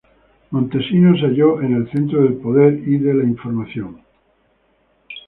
Montesinos 0.49 1.19
se 1.19 1.27
halló 1.27 1.61
en 1.61 1.75
el 1.75 1.91
centro 1.91 2.23
del 2.23 2.33
poder 2.33 2.73
y 2.87 2.97
de 2.97 3.13
la 3.13 3.23
información. 3.23 4.01